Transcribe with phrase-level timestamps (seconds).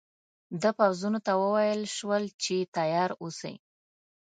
[0.61, 3.55] د پوځونو ته وویل شول چې تیار اوسي.